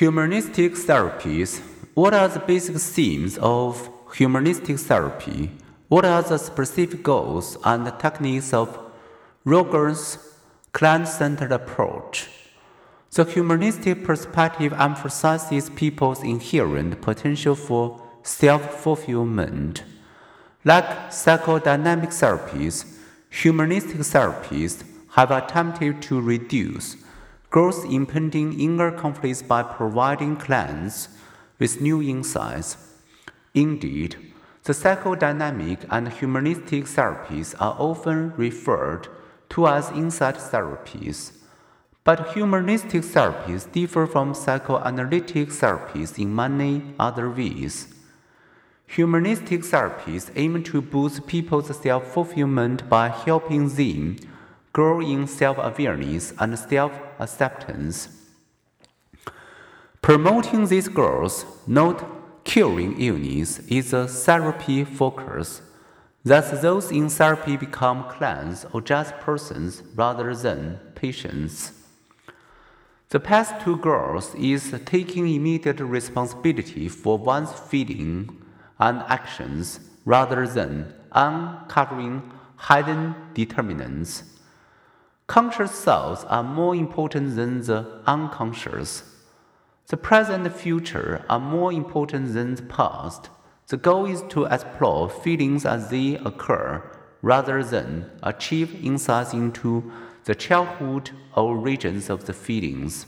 Humanistic 0.00 0.72
therapies. 0.76 1.60
What 1.92 2.14
are 2.14 2.26
the 2.26 2.38
basic 2.38 2.76
themes 2.76 3.36
of 3.36 3.90
humanistic 4.14 4.78
therapy? 4.78 5.50
What 5.88 6.06
are 6.06 6.22
the 6.22 6.38
specific 6.38 7.02
goals 7.02 7.58
and 7.66 7.84
techniques 7.98 8.54
of 8.54 8.78
Roger's 9.44 10.16
client 10.72 11.06
centered 11.06 11.52
approach? 11.52 12.30
The 13.10 13.24
humanistic 13.24 14.02
perspective 14.02 14.72
emphasizes 14.72 15.68
people's 15.68 16.22
inherent 16.22 17.02
potential 17.02 17.54
for 17.54 18.00
self 18.22 18.80
fulfillment. 18.82 19.84
Like 20.64 21.10
psychodynamic 21.10 22.08
therapies, 22.08 22.86
humanistic 23.28 23.98
therapies 23.98 24.82
have 25.10 25.30
attempted 25.30 26.00
to 26.08 26.22
reduce 26.22 26.96
girls' 27.50 27.84
impending 27.84 28.58
inner 28.58 28.92
conflicts 28.92 29.42
by 29.42 29.62
providing 29.62 30.36
clients 30.36 31.08
with 31.58 31.80
new 31.80 32.00
insights. 32.00 32.76
Indeed, 33.54 34.16
the 34.64 34.72
psychodynamic 34.72 35.84
and 35.90 36.08
humanistic 36.08 36.84
therapies 36.84 37.54
are 37.58 37.76
often 37.78 38.32
referred 38.36 39.08
to 39.50 39.66
as 39.66 39.90
insight 39.90 40.36
therapies. 40.36 41.32
But 42.04 42.34
humanistic 42.34 43.02
therapies 43.02 43.70
differ 43.72 44.06
from 44.06 44.34
psychoanalytic 44.34 45.48
therapies 45.48 46.18
in 46.18 46.34
many 46.34 46.94
other 46.98 47.28
ways. 47.28 47.88
Humanistic 48.86 49.62
therapies 49.62 50.30
aim 50.36 50.62
to 50.64 50.80
boost 50.80 51.26
people's 51.26 51.76
self 51.76 52.12
fulfillment 52.12 52.88
by 52.88 53.08
helping 53.08 53.68
them 53.68 54.16
grow 54.72 55.00
in 55.00 55.26
self 55.26 55.58
awareness 55.58 56.32
and 56.38 56.58
self 56.58 56.92
acceptance. 57.18 58.08
Promoting 60.02 60.66
these 60.66 60.88
goals, 60.88 61.44
not 61.66 62.44
curing 62.44 63.00
illness, 63.00 63.58
is 63.68 63.92
a 63.92 64.08
therapy 64.08 64.84
focus. 64.84 65.62
Thus, 66.24 66.60
those 66.60 66.90
in 66.90 67.08
therapy 67.08 67.56
become 67.56 68.08
clients 68.08 68.66
or 68.72 68.80
just 68.80 69.14
persons 69.20 69.82
rather 69.94 70.34
than 70.34 70.78
patients. 70.94 71.72
The 73.08 73.20
path 73.20 73.64
to 73.64 73.76
growth 73.76 74.34
is 74.36 74.74
taking 74.84 75.26
immediate 75.26 75.80
responsibility 75.80 76.88
for 76.88 77.18
one's 77.18 77.52
feeling 77.52 78.40
and 78.78 79.02
actions 79.08 79.80
rather 80.04 80.46
than 80.46 80.94
uncovering 81.12 82.22
hidden 82.68 83.14
determinants. 83.34 84.39
Conscious 85.30 85.70
thoughts 85.70 86.24
are 86.24 86.42
more 86.42 86.74
important 86.74 87.36
than 87.36 87.60
the 87.60 87.86
unconscious. 88.04 89.04
The 89.86 89.96
present 89.96 90.44
and 90.44 90.52
future 90.52 91.24
are 91.28 91.38
more 91.38 91.72
important 91.72 92.34
than 92.34 92.56
the 92.56 92.64
past. 92.64 93.30
The 93.68 93.76
goal 93.76 94.06
is 94.06 94.24
to 94.30 94.46
explore 94.46 95.08
feelings 95.08 95.64
as 95.64 95.88
they 95.88 96.16
occur 96.16 96.82
rather 97.22 97.62
than 97.62 98.10
achieve 98.24 98.84
insights 98.84 99.32
into 99.32 99.92
the 100.24 100.34
childhood 100.34 101.12
origins 101.36 102.10
of 102.10 102.26
the 102.26 102.32
feelings. 102.32 103.06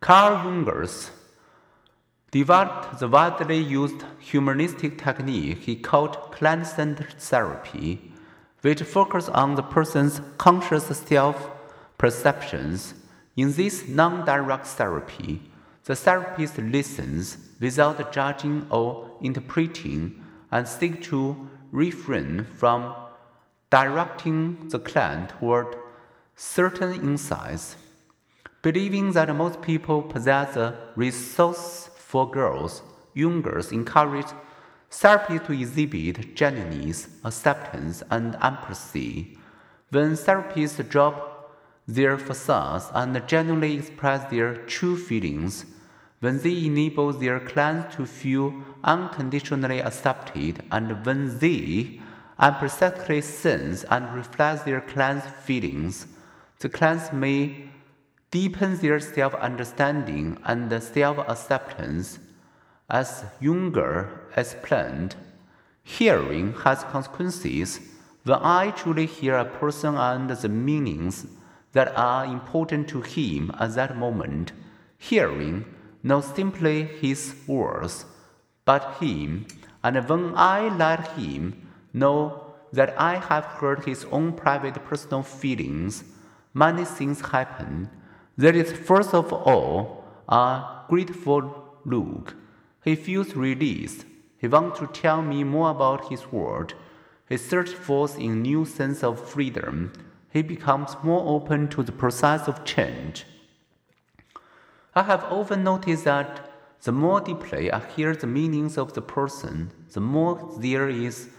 Carl 0.00 0.64
Rogers 0.64 1.12
developed 2.32 2.98
the 2.98 3.06
widely 3.06 3.58
used 3.58 4.02
humanistic 4.18 4.98
technique 4.98 5.58
he 5.58 5.76
called 5.76 6.16
client 6.32 6.66
centered 6.66 7.14
therapy 7.20 8.10
which 8.64 8.82
focus 8.82 9.28
on 9.28 9.56
the 9.56 9.62
person's 9.62 10.22
conscious 10.38 10.86
self 10.86 11.50
perceptions. 11.98 12.94
In 13.36 13.52
this 13.52 13.86
non 13.86 14.24
direct 14.24 14.66
therapy, 14.66 15.42
the 15.84 15.94
therapist 15.94 16.56
listens 16.56 17.36
without 17.60 18.10
judging 18.10 18.66
or 18.70 19.10
interpreting 19.20 20.24
and 20.50 20.66
seek 20.66 21.02
to 21.02 21.46
refrain 21.72 22.46
from 22.56 22.94
directing 23.68 24.70
the 24.70 24.78
client 24.78 25.28
toward 25.28 25.76
certain 26.34 26.94
insights. 26.94 27.76
Believing 28.62 29.12
that 29.12 29.36
most 29.36 29.60
people 29.60 30.00
possess 30.00 30.56
a 30.56 30.74
resource 30.96 31.90
for 31.96 32.30
growth, 32.30 32.80
Rogers 33.14 33.72
encouraged 33.72 34.32
Therapy 34.96 35.40
to 35.40 35.52
exhibit 35.52 36.36
genuineness, 36.36 37.08
acceptance, 37.24 38.04
and 38.12 38.36
empathy. 38.40 39.36
When 39.90 40.12
therapists 40.12 40.88
drop 40.88 41.58
their 41.88 42.16
facades 42.16 42.90
and 42.94 43.20
genuinely 43.26 43.76
express 43.78 44.30
their 44.30 44.54
true 44.54 44.96
feelings, 44.96 45.66
when 46.20 46.38
they 46.38 46.66
enable 46.66 47.12
their 47.12 47.40
clients 47.40 47.96
to 47.96 48.06
feel 48.06 48.54
unconditionally 48.84 49.80
accepted, 49.80 50.62
and 50.70 51.04
when 51.04 51.40
they 51.40 52.00
empathetically 52.38 53.22
sense 53.22 53.82
and 53.90 54.14
reflect 54.14 54.64
their 54.64 54.80
clients' 54.80 55.26
feelings, 55.42 56.06
the 56.60 56.68
clients 56.68 57.12
may 57.12 57.68
deepen 58.30 58.76
their 58.76 59.00
self 59.00 59.34
understanding 59.34 60.38
and 60.44 60.70
self 60.80 61.18
acceptance 61.28 62.20
as 62.94 63.24
Junger 63.42 64.08
explained, 64.36 65.16
hearing 65.82 66.52
has 66.62 66.84
consequences. 66.84 67.80
When 68.22 68.38
I 68.40 68.70
truly 68.70 69.06
hear 69.06 69.36
a 69.36 69.44
person 69.44 69.96
and 69.96 70.30
the 70.30 70.48
meanings 70.48 71.26
that 71.72 71.92
are 71.98 72.24
important 72.24 72.86
to 72.90 73.00
him 73.00 73.50
at 73.58 73.74
that 73.74 73.96
moment, 73.96 74.52
hearing 74.96 75.64
not 76.04 76.36
simply 76.36 76.84
his 76.84 77.34
words, 77.48 78.04
but 78.64 78.98
him, 79.00 79.46
and 79.82 80.08
when 80.08 80.32
I 80.36 80.68
let 80.68 81.18
him 81.18 81.66
know 81.92 82.54
that 82.72 82.94
I 82.96 83.16
have 83.16 83.44
heard 83.58 83.84
his 83.84 84.04
own 84.12 84.34
private 84.34 84.84
personal 84.84 85.24
feelings, 85.24 86.04
many 86.54 86.84
things 86.84 87.20
happen. 87.20 87.90
There 88.36 88.54
is 88.54 88.70
first 88.72 89.14
of 89.14 89.32
all 89.32 90.04
a 90.28 90.84
grateful 90.88 91.74
look 91.84 92.36
he 92.84 92.94
feels 92.94 93.34
released. 93.34 94.04
He 94.36 94.46
wants 94.46 94.78
to 94.78 94.86
tell 94.86 95.22
me 95.22 95.42
more 95.42 95.70
about 95.70 96.10
his 96.10 96.30
world. 96.30 96.74
He 97.28 97.38
searches 97.38 97.72
for 97.72 98.08
a 98.18 98.28
new 98.28 98.66
sense 98.66 99.02
of 99.02 99.26
freedom. 99.26 99.92
He 100.30 100.42
becomes 100.42 100.96
more 101.02 101.24
open 101.26 101.68
to 101.68 101.82
the 101.82 101.92
process 101.92 102.46
of 102.46 102.64
change. 102.66 103.24
I 104.94 105.04
have 105.04 105.24
often 105.24 105.64
noticed 105.64 106.04
that 106.04 106.50
the 106.82 106.92
more 106.92 107.22
deeply 107.22 107.72
I 107.72 107.80
hear 107.80 108.14
the 108.14 108.26
meanings 108.26 108.76
of 108.76 108.92
the 108.92 109.00
person, 109.00 109.72
the 109.92 110.00
more 110.00 110.54
there 110.58 110.88
is 110.90 111.30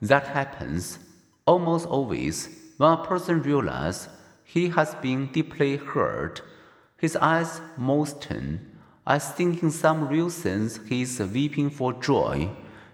that 0.00 0.28
happens. 0.28 1.00
Almost 1.44 1.86
always, 1.86 2.48
when 2.76 2.92
a 2.92 3.04
person 3.04 3.42
realizes 3.42 4.08
he 4.44 4.68
has 4.68 4.94
been 4.96 5.26
deeply 5.32 5.76
hurt, 5.76 6.40
his 6.96 7.16
eyes 7.16 7.60
moisten, 7.76 8.77
I 9.10 9.18
think 9.18 9.62
in 9.62 9.70
some 9.70 10.06
real 10.06 10.28
sense 10.28 10.80
he 10.86 11.00
is 11.00 11.18
weeping 11.18 11.70
for 11.70 11.94
joy. 11.94 12.50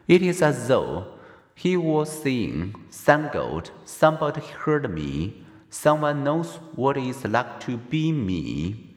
It 0.07 0.23
is 0.23 0.43
as 0.43 0.69
though 0.69 1.09
he 1.57 1.77
was 1.77 2.23
saying, 2.23 2.77
Thank 2.89 3.33
God, 3.33 3.71
somebody 3.85 4.41
heard 4.43 4.89
me. 4.89 5.45
Someone 5.71 6.23
knows 6.23 6.61
what 6.77 6.97
it 6.97 7.03
is 7.03 7.25
like 7.25 7.59
to 7.63 7.79
be 7.79 8.13
me. 8.13 8.95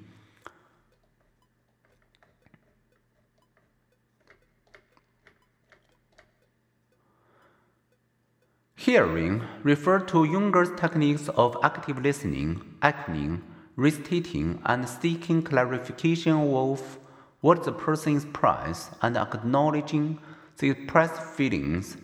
Hearing 8.75 9.41
referred 9.63 10.07
to 10.09 10.23
Rogers' 10.23 10.79
techniques 10.79 11.29
of 11.29 11.57
active 11.63 11.97
listening, 11.97 12.61
acting, 12.83 13.41
restating, 13.75 14.61
and 14.66 14.88
seeking 14.88 15.41
clarification 15.41 16.33
of 16.33 17.00
what 17.42 17.63
the 17.63 17.72
person 17.72 18.16
expresses 18.16 18.89
and 19.01 19.18
acknowledging 19.18 20.19
the 20.57 20.72
expressed 20.72 21.22
feelings. 21.22 21.98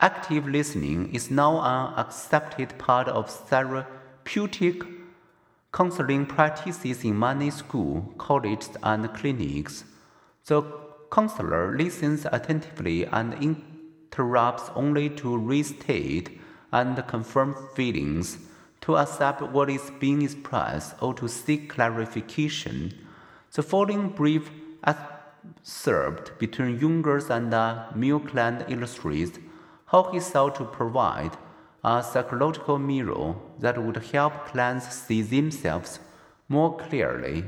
Active 0.00 0.48
listening 0.48 1.14
is 1.14 1.30
now 1.30 1.60
an 1.60 1.94
accepted 1.98 2.76
part 2.78 3.08
of 3.08 3.30
therapeutic 3.30 4.82
counseling 5.72 6.26
practices 6.26 7.04
in 7.04 7.18
many 7.18 7.50
schools, 7.50 8.04
colleges, 8.18 8.70
and 8.82 9.12
clinics. 9.14 9.84
The 10.46 10.62
counselor 11.10 11.76
listens 11.76 12.26
attentively 12.26 13.06
and 13.06 13.34
interrupts 13.34 14.70
only 14.74 15.08
to 15.10 15.38
restate 15.38 16.40
and 16.72 17.06
confirm 17.06 17.56
feelings, 17.74 18.38
to 18.82 18.96
accept 18.96 19.40
what 19.40 19.70
is 19.70 19.90
being 20.00 20.22
expressed, 20.22 20.96
or 21.00 21.14
to 21.14 21.28
seek 21.28 21.70
clarification. 21.70 22.92
The 23.52 23.62
following 23.62 24.08
brief 24.08 24.50
as 24.84 24.96
served 25.62 26.38
between 26.38 26.78
Rogers' 26.78 27.30
and 27.30 27.50
male 27.50 27.88
Milkland 27.94 28.70
illustrates 28.70 29.38
how 29.86 30.04
he 30.12 30.20
sought 30.20 30.54
to 30.56 30.64
provide 30.64 31.36
a 31.84 32.02
psychological 32.02 32.78
mirror 32.78 33.34
that 33.58 33.82
would 33.82 33.96
help 34.12 34.46
clients 34.46 34.88
see 34.94 35.22
themselves 35.22 36.00
more 36.48 36.76
clearly. 36.76 37.44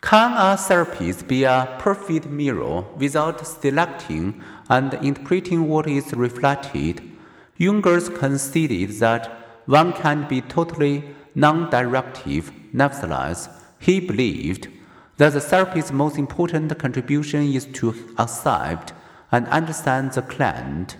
Can 0.00 0.32
a 0.36 0.56
therapist 0.56 1.26
be 1.26 1.44
a 1.44 1.76
perfect 1.80 2.26
mirror 2.26 2.82
without 2.96 3.44
selecting 3.46 4.40
and 4.68 4.94
interpreting 4.94 5.68
what 5.68 5.88
is 5.88 6.12
reflected? 6.12 7.02
Rogers 7.58 8.08
conceded 8.08 8.90
that 9.00 9.22
one 9.66 9.92
can 9.92 10.28
be 10.28 10.40
totally 10.40 11.02
non 11.34 11.70
directive 11.70 12.52
Nevertheless, 12.72 13.48
he 13.78 14.00
believed 14.00 14.68
that 15.16 15.32
the 15.32 15.40
therapist's 15.40 15.92
most 15.92 16.18
important 16.18 16.78
contribution 16.78 17.42
is 17.42 17.64
to 17.66 17.94
accept 18.18 18.92
and 19.32 19.46
understand 19.48 20.12
the 20.12 20.22
client, 20.22 20.96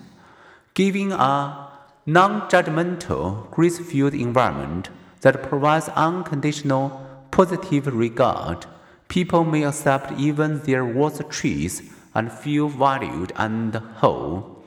giving 0.73 1.11
a 1.11 1.69
non 2.05 2.41
judgmental, 2.49 3.49
grace 3.51 3.79
filled 3.79 4.13
environment 4.13 4.89
that 5.21 5.43
provides 5.43 5.89
unconditional 5.89 7.05
positive 7.31 7.87
regard. 7.87 8.65
People 9.07 9.43
may 9.43 9.63
accept 9.63 10.11
even 10.19 10.59
their 10.61 10.85
worst 10.85 11.21
traits 11.29 11.81
and 12.13 12.31
feel 12.31 12.67
valued 12.67 13.31
and 13.35 13.75
whole. 13.75 14.63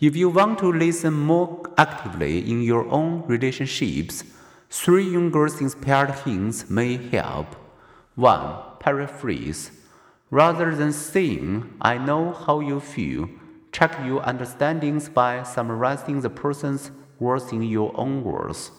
If 0.00 0.14
you 0.16 0.28
want 0.28 0.58
to 0.58 0.72
listen 0.72 1.14
more 1.14 1.62
actively 1.78 2.50
in 2.50 2.62
your 2.62 2.86
own 2.88 3.22
relationships, 3.26 4.24
three 4.74 5.16
Rogers' 5.16 5.60
inspired 5.60 6.10
hints 6.24 6.68
may 6.68 6.96
help. 6.96 7.54
1. 8.16 8.78
Paraphrase. 8.80 9.70
Rather 10.30 10.74
than 10.74 10.92
saying, 10.92 11.72
I 11.80 11.96
know 11.96 12.32
how 12.32 12.58
you 12.58 12.80
feel, 12.80 13.30
check 13.70 13.96
your 14.04 14.20
understandings 14.28 15.08
by 15.08 15.44
summarizing 15.44 16.22
the 16.22 16.28
person's 16.28 16.90
words 17.20 17.52
in 17.52 17.62
your 17.62 17.92
own 17.94 18.24
words. 18.24 18.72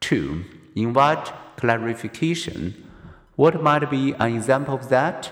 2. 0.00 0.44
Invite 0.74 1.32
clarification. 1.56 2.74
What 3.36 3.62
might 3.62 3.88
be 3.90 4.14
an 4.14 4.34
example 4.34 4.74
of 4.74 4.88
that? 4.88 5.30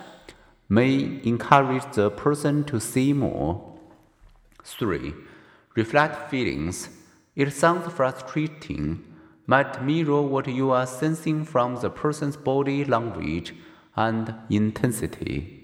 May 0.69 1.21
encourage 1.25 1.93
the 1.95 2.11
person 2.13 2.63
to 2.65 2.79
say 2.79 3.13
more. 3.13 3.77
3. 4.63 5.13
Reflect 5.75 6.31
feelings. 6.31 6.91
It 7.35 7.53
sounds 7.53 7.93
frustrating, 7.93 9.05
might 9.51 9.83
mirror 9.83 10.23
what 10.23 10.47
you 10.47 10.71
are 10.71 10.87
sensing 10.87 11.45
from 11.45 11.75
the 11.81 11.91
person's 11.91 12.37
body 12.37 12.85
language 12.85 13.53
and 13.97 14.33
intensity. 14.49 15.60